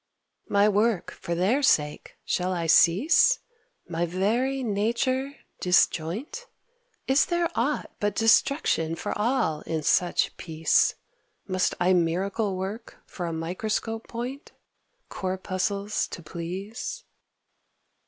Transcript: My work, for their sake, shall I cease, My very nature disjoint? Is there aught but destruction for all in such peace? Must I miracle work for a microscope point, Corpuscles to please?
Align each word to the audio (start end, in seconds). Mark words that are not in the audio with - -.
My 0.49 0.67
work, 0.67 1.11
for 1.11 1.35
their 1.35 1.61
sake, 1.61 2.15
shall 2.25 2.53
I 2.53 2.65
cease, 2.65 3.37
My 3.87 4.03
very 4.07 4.63
nature 4.63 5.35
disjoint? 5.59 6.47
Is 7.07 7.27
there 7.27 7.47
aught 7.53 7.91
but 7.99 8.15
destruction 8.15 8.95
for 8.95 9.15
all 9.15 9.61
in 9.67 9.83
such 9.83 10.35
peace? 10.37 10.95
Must 11.47 11.75
I 11.79 11.93
miracle 11.93 12.57
work 12.57 12.97
for 13.05 13.27
a 13.27 13.31
microscope 13.31 14.07
point, 14.07 14.53
Corpuscles 15.07 16.07
to 16.07 16.23
please? 16.23 17.03